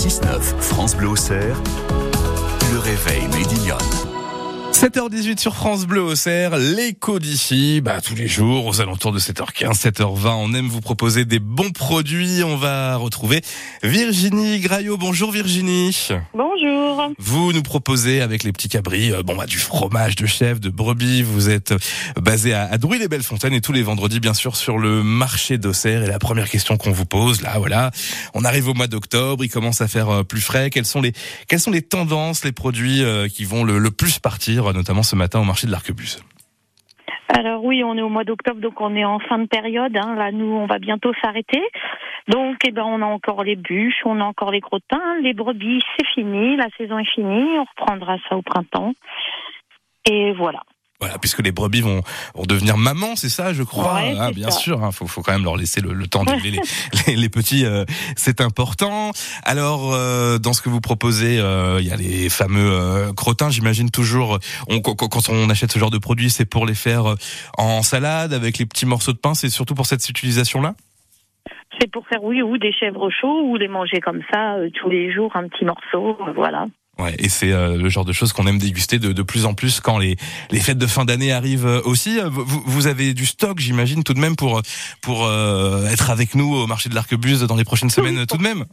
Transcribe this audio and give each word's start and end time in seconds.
6-9, 0.00 0.40
France 0.60 0.96
Bleu 0.96 1.08
Auxerre, 1.08 1.60
le 2.72 2.78
réveil 2.78 3.28
Médillon. 3.36 3.76
7h18 4.80 5.38
sur 5.38 5.56
France 5.56 5.84
Bleu 5.84 6.00
au 6.00 6.14
Cerf, 6.14 6.56
l'écho 6.56 7.18
d'ici, 7.18 7.82
bah, 7.82 8.00
tous 8.00 8.14
les 8.14 8.28
jours 8.28 8.64
aux 8.64 8.80
alentours 8.80 9.12
de 9.12 9.18
7h15, 9.18 9.78
7h20, 9.78 10.28
on 10.28 10.54
aime 10.54 10.68
vous 10.68 10.80
proposer 10.80 11.26
des 11.26 11.38
bons 11.38 11.70
produits. 11.70 12.42
On 12.42 12.56
va 12.56 12.96
retrouver 12.96 13.42
Virginie 13.82 14.58
Graillot. 14.60 14.96
Bonjour 14.96 15.32
Virginie. 15.32 16.08
Bonjour. 16.32 17.12
Vous 17.18 17.52
nous 17.52 17.62
proposez 17.62 18.22
avec 18.22 18.42
les 18.42 18.52
petits 18.52 18.70
cabris, 18.70 19.12
euh, 19.12 19.22
bon 19.22 19.36
bah, 19.36 19.44
du 19.44 19.58
fromage 19.58 20.16
de 20.16 20.24
chèvre, 20.24 20.60
de 20.60 20.70
brebis. 20.70 21.20
Vous 21.24 21.50
êtes 21.50 21.72
euh, 21.72 21.78
basé 22.18 22.54
à, 22.54 22.64
à 22.64 22.78
Drouy-les-Belles-Fontaines 22.78 23.52
et 23.52 23.60
tous 23.60 23.74
les 23.74 23.82
vendredis 23.82 24.18
bien 24.18 24.32
sûr 24.32 24.56
sur 24.56 24.78
le 24.78 25.02
marché 25.02 25.58
d'Auxerre. 25.58 26.04
Et 26.04 26.06
la 26.06 26.18
première 26.18 26.48
question 26.48 26.78
qu'on 26.78 26.90
vous 26.90 27.04
pose, 27.04 27.42
là 27.42 27.58
voilà, 27.58 27.90
on 28.32 28.46
arrive 28.46 28.68
au 28.68 28.74
mois 28.74 28.86
d'octobre, 28.86 29.44
il 29.44 29.50
commence 29.50 29.82
à 29.82 29.88
faire 29.88 30.08
euh, 30.08 30.22
plus 30.22 30.40
frais. 30.40 30.70
Quelles 30.70 30.86
sont 30.86 31.02
les 31.02 31.12
quelles 31.48 31.60
sont 31.60 31.70
les 31.70 31.82
tendances, 31.82 32.46
les 32.46 32.52
produits 32.52 33.02
qui 33.34 33.44
vont 33.44 33.62
le, 33.62 33.78
le 33.78 33.90
plus 33.90 34.18
partir, 34.18 34.69
notamment 34.72 35.02
ce 35.02 35.16
matin 35.16 35.40
au 35.40 35.44
marché 35.44 35.66
de 35.66 35.72
l'Arquebuse 35.72 36.22
Alors 37.28 37.64
oui, 37.64 37.82
on 37.84 37.96
est 37.96 38.02
au 38.02 38.08
mois 38.08 38.24
d'octobre, 38.24 38.60
donc 38.60 38.80
on 38.80 38.94
est 38.94 39.04
en 39.04 39.18
fin 39.18 39.38
de 39.38 39.46
période. 39.46 39.96
Hein. 39.96 40.14
Là, 40.16 40.32
nous, 40.32 40.46
on 40.46 40.66
va 40.66 40.78
bientôt 40.78 41.12
s'arrêter. 41.22 41.62
Donc, 42.28 42.58
eh 42.66 42.70
ben, 42.70 42.84
on 42.84 43.02
a 43.02 43.06
encore 43.06 43.44
les 43.44 43.56
bûches, 43.56 44.02
on 44.04 44.20
a 44.20 44.24
encore 44.24 44.50
les 44.50 44.60
crottins, 44.60 45.18
les 45.22 45.32
brebis, 45.34 45.82
c'est 45.96 46.06
fini, 46.06 46.56
la 46.56 46.68
saison 46.76 46.98
est 46.98 47.10
finie. 47.12 47.58
On 47.58 47.64
reprendra 47.64 48.16
ça 48.28 48.36
au 48.36 48.42
printemps. 48.42 48.92
Et 50.08 50.32
voilà. 50.32 50.62
Voilà, 51.00 51.16
puisque 51.18 51.42
les 51.42 51.50
brebis 51.52 51.80
vont, 51.80 52.02
vont 52.34 52.44
devenir 52.44 52.76
mamans, 52.76 53.16
c'est 53.16 53.30
ça, 53.30 53.52
je 53.54 53.62
crois. 53.62 53.94
Ouais, 53.94 54.14
Ah, 54.18 54.32
bien 54.32 54.50
ça. 54.50 54.58
sûr, 54.58 54.80
il 54.84 54.92
faut, 54.92 55.06
faut 55.06 55.22
quand 55.22 55.32
même 55.32 55.44
leur 55.44 55.56
laisser 55.56 55.80
le, 55.80 55.92
le 55.94 56.06
temps 56.06 56.24
d'élever 56.24 56.50
les, 56.50 56.60
les, 57.06 57.16
les 57.16 57.28
petits, 57.30 57.64
euh, 57.64 57.84
c'est 58.16 58.40
important. 58.42 59.12
Alors, 59.42 59.92
euh, 59.94 60.38
dans 60.38 60.52
ce 60.52 60.60
que 60.60 60.68
vous 60.68 60.80
proposez, 60.82 61.38
euh, 61.38 61.78
il 61.80 61.86
y 61.86 61.92
a 61.92 61.96
les 61.96 62.28
fameux 62.28 62.70
euh, 62.70 63.12
crottins, 63.14 63.48
j'imagine 63.50 63.90
toujours. 63.90 64.38
On, 64.68 64.80
quand 64.80 65.28
on 65.30 65.48
achète 65.48 65.72
ce 65.72 65.78
genre 65.78 65.90
de 65.90 65.98
produits, 65.98 66.30
c'est 66.30 66.44
pour 66.44 66.66
les 66.66 66.74
faire 66.74 67.06
euh, 67.12 67.14
en 67.56 67.82
salade 67.82 68.34
avec 68.34 68.58
les 68.58 68.66
petits 68.66 68.86
morceaux 68.86 69.12
de 69.12 69.18
pain. 69.18 69.34
C'est 69.34 69.48
surtout 69.50 69.74
pour 69.74 69.86
cette 69.86 70.06
utilisation-là? 70.08 70.74
C'est 71.80 71.90
pour 71.90 72.06
faire, 72.08 72.22
oui, 72.22 72.42
ou 72.42 72.58
des 72.58 72.72
chèvres 72.72 73.08
chauds, 73.10 73.42
ou 73.48 73.56
les 73.56 73.68
manger 73.68 74.00
comme 74.00 74.20
ça, 74.30 74.56
euh, 74.56 74.68
tous 74.74 74.90
les 74.90 75.12
jours, 75.14 75.34
un 75.34 75.48
petit 75.48 75.64
morceau, 75.64 76.18
euh, 76.26 76.32
voilà. 76.34 76.66
Ouais, 77.00 77.14
et 77.18 77.28
c'est 77.28 77.52
euh, 77.52 77.76
le 77.76 77.88
genre 77.88 78.04
de 78.04 78.12
choses 78.12 78.32
qu'on 78.32 78.46
aime 78.46 78.58
déguster 78.58 78.98
de, 78.98 79.12
de 79.12 79.22
plus 79.22 79.46
en 79.46 79.54
plus 79.54 79.80
quand 79.80 79.98
les, 79.98 80.16
les 80.50 80.60
fêtes 80.60 80.78
de 80.78 80.86
fin 80.86 81.04
d'année 81.04 81.32
arrivent 81.32 81.66
euh, 81.66 81.80
aussi. 81.84 82.18
Euh, 82.18 82.28
Vous, 82.28 82.62
vous 82.66 82.86
avez 82.86 83.14
du 83.14 83.26
stock, 83.26 83.58
j'imagine, 83.58 84.04
tout 84.04 84.14
de 84.14 84.20
même 84.20 84.36
pour 84.36 84.60
pour 85.02 85.24
euh, 85.26 85.86
être 85.86 86.10
avec 86.10 86.34
nous 86.34 86.52
au 86.54 86.66
marché 86.66 86.88
de 86.88 86.94
l'Arquebuse 86.94 87.42
dans 87.46 87.56
les 87.56 87.64
prochaines 87.64 87.90
semaines, 87.90 88.18
Oui. 88.18 88.26
tout 88.26 88.36
de 88.36 88.42
même? 88.42 88.64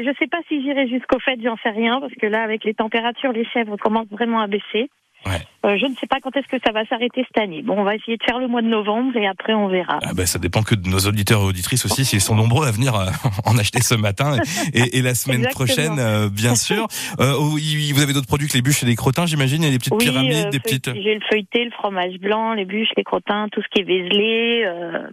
Je 0.00 0.14
sais 0.18 0.28
pas 0.28 0.38
si 0.48 0.62
j'irai 0.62 0.88
jusqu'au 0.88 1.18
fait, 1.18 1.36
j'en 1.42 1.56
sais 1.62 1.70
rien, 1.70 2.00
parce 2.00 2.14
que 2.14 2.26
là, 2.26 2.42
avec 2.42 2.64
les 2.64 2.72
températures, 2.72 3.32
les 3.32 3.44
chèvres 3.52 3.76
commencent 3.76 4.08
vraiment 4.10 4.40
à 4.40 4.46
baisser. 4.46 4.88
Ouais. 5.28 5.40
Euh, 5.66 5.76
je 5.76 5.86
ne 5.86 5.94
sais 5.96 6.06
pas 6.06 6.18
quand 6.22 6.34
est-ce 6.36 6.46
que 6.46 6.56
ça 6.64 6.72
va 6.72 6.86
s'arrêter 6.86 7.24
cette 7.26 7.42
année. 7.42 7.62
Bon, 7.62 7.74
on 7.76 7.82
va 7.82 7.96
essayer 7.96 8.16
de 8.16 8.22
faire 8.22 8.38
le 8.38 8.46
mois 8.46 8.62
de 8.62 8.68
novembre 8.68 9.16
et 9.16 9.26
après 9.26 9.54
on 9.54 9.66
verra. 9.66 9.98
Ah 10.02 10.14
ben, 10.14 10.24
ça 10.24 10.38
dépend 10.38 10.62
que 10.62 10.76
de 10.76 10.88
nos 10.88 11.00
auditeurs 11.00 11.40
et 11.40 11.44
auditrices 11.44 11.84
aussi, 11.84 12.04
s'ils 12.04 12.20
sont 12.20 12.36
nombreux 12.36 12.66
à 12.66 12.70
venir 12.70 12.94
euh, 12.94 13.06
en 13.44 13.58
acheter 13.58 13.80
ce 13.82 13.96
matin 13.96 14.36
et, 14.72 14.98
et 14.98 15.02
la 15.02 15.14
semaine 15.14 15.38
Exactement. 15.44 15.66
prochaine, 15.66 15.98
euh, 15.98 16.28
bien 16.30 16.54
sûr. 16.68 16.86
Oui, 17.18 17.92
vous 17.92 18.02
avez 18.02 18.12
d'autres 18.12 18.28
produits 18.28 18.46
que 18.46 18.54
les 18.54 18.62
bûches 18.62 18.84
et 18.84 18.86
les 18.86 18.94
crottins, 18.94 19.26
j'imagine? 19.26 19.62
Il 19.62 19.66
y 19.66 19.68
a 19.68 19.72
des 19.72 19.78
petites 19.78 19.94
Oui, 19.94 20.04
pyramides, 20.04 20.50
des 20.50 20.60
petites. 20.60 20.92
J'ai 20.94 21.14
le 21.14 21.20
feuilleté, 21.28 21.64
le 21.64 21.70
fromage 21.72 22.14
blanc, 22.20 22.54
les 22.54 22.64
bûches, 22.64 22.90
les 22.96 23.04
crottins, 23.04 23.48
tout 23.50 23.60
ce 23.60 23.66
qui 23.74 23.80
est 23.80 23.84
vézelé, 23.84 24.64
euh, 24.64 25.08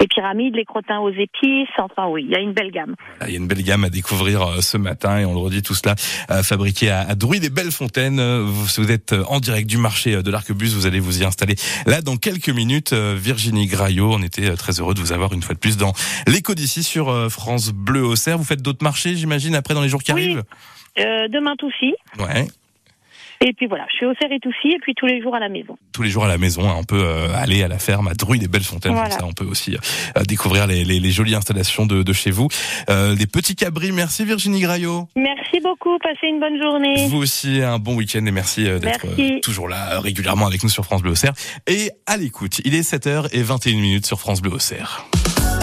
les 0.00 0.06
pyramides, 0.06 0.56
les 0.56 0.64
crottins 0.64 0.98
aux 1.00 1.10
épices. 1.10 1.68
Enfin, 1.78 2.06
oui, 2.08 2.24
il 2.26 2.30
y 2.30 2.36
a 2.36 2.40
une 2.40 2.52
belle 2.52 2.70
gamme. 2.70 2.94
Il 3.26 3.32
y 3.32 3.34
a 3.34 3.38
une 3.38 3.46
belle 3.48 3.62
gamme 3.62 3.84
à 3.84 3.90
découvrir 3.90 4.62
ce 4.62 4.78
matin 4.78 5.18
et 5.18 5.26
on 5.26 5.32
le 5.32 5.40
redit 5.40 5.62
tout 5.62 5.74
cela 5.74 5.94
fabriqué 6.42 6.90
à, 6.90 7.00
à 7.00 7.14
Drouy 7.14 7.38
des 7.38 7.50
Belles 7.50 7.70
Fontaines. 7.72 8.20
Vous, 8.20 8.64
vous 8.78 8.90
êtes 8.90 9.12
en 9.30 9.40
direct 9.40 9.68
du 9.68 9.76
marché 9.78 10.14
euh, 10.14 10.22
de 10.22 10.30
l'Arquebuse, 10.30 10.74
vous 10.74 10.86
allez 10.86 11.00
vous 11.00 11.22
y 11.22 11.24
installer 11.24 11.54
là 11.86 12.00
dans 12.02 12.16
quelques 12.16 12.50
minutes. 12.50 12.92
Euh, 12.92 13.16
Virginie 13.20 13.66
Graillot, 13.66 14.12
on 14.12 14.22
était 14.22 14.50
euh, 14.50 14.56
très 14.56 14.80
heureux 14.80 14.94
de 14.94 15.00
vous 15.00 15.12
avoir 15.12 15.32
une 15.32 15.42
fois 15.42 15.54
de 15.54 15.60
plus 15.60 15.76
dans 15.76 15.92
l'écho 16.26 16.54
d'ici 16.54 16.82
sur 16.82 17.30
France 17.30 17.70
Bleu 17.72 18.04
Auxerre. 18.04 18.38
Vous 18.38 18.44
faites 18.44 18.62
d'autres 18.62 18.82
marchés, 18.84 19.16
j'imagine, 19.16 19.54
après 19.54 19.74
dans 19.74 19.82
les 19.82 19.88
jours 19.88 20.02
qui 20.02 20.12
Oui. 20.12 20.24
arrivent? 20.24 20.44
Euh, 20.98 21.28
demain, 21.28 21.54
Toussy. 21.56 21.94
Ouais. 22.18 22.48
Et 23.40 23.52
puis 23.52 23.66
voilà, 23.66 23.86
je 23.90 23.96
suis 23.98 24.06
au 24.06 24.12
Serre 24.20 24.32
et 24.32 24.40
Toussy 24.40 24.74
et 24.74 24.78
puis 24.80 24.94
tous 24.96 25.06
les 25.06 25.22
jours 25.22 25.34
à 25.34 25.38
la 25.40 25.48
maison. 25.48 25.76
tous 25.92 26.02
les 26.02 26.10
jours 26.10 26.24
à 26.24 26.28
la 26.28 26.38
maison. 26.38 26.68
hein. 26.68 26.74
On 26.76 26.84
peut 26.84 27.02
euh, 27.04 27.28
aller 27.36 27.62
à 27.62 27.68
la 27.68 27.78
ferme 27.78 28.08
à 28.08 28.14
Drouy 28.14 28.38
des 28.40 28.48
Belles 28.48 28.62
Fontaines. 28.64 28.92
Voilà. 28.92 29.10
Comme 29.10 29.18
ça, 29.20 29.26
on 29.26 29.32
peut 29.32 29.44
aussi 29.44 29.76
euh, 30.16 30.22
découvrir 30.24 30.66
les, 30.66 30.84
les- 30.84 30.98
les 31.00 31.10
jolies 31.10 31.34
installations 31.36 31.86
de, 31.86 32.02
de 32.02 32.12
chez 32.12 32.30
vous. 32.32 32.48
Euh, 32.90 33.14
des 33.14 33.26
petits 33.28 33.54
cabris. 33.54 33.92
Merci 33.92 34.24
Virginie 34.24 34.60
Graillot. 34.60 35.08
Merci 35.16 35.60
beaucoup, 35.62 35.96
passez 35.98 36.26
une 36.28 36.40
bonne 36.40 36.60
journée. 36.60 37.06
Vous 37.08 37.18
aussi, 37.18 37.62
un 37.62 37.78
bon 37.78 37.94
week-end 37.94 38.24
et 38.26 38.30
merci 38.32 38.66
euh, 38.66 38.78
d'être 38.80 39.06
euh, 39.18 39.38
toujours 39.40 39.68
là 39.68 39.94
euh, 39.94 40.00
régulièrement 40.00 40.46
avec 40.46 40.62
nous 40.62 40.68
sur 40.68 40.84
France 40.84 41.02
Bleu 41.02 41.12
Auxerre. 41.12 41.32
Et 41.68 41.90
à 42.06 42.16
l'écoute, 42.16 42.60
il 42.64 42.74
est 42.74 42.80
7h 42.88 43.28
et 43.32 43.42
21 43.42 43.72
minutes 43.74 44.06
sur 44.06 44.18
France 44.18 44.42
Bleu 44.42 44.52
Auxerre. 44.52 45.06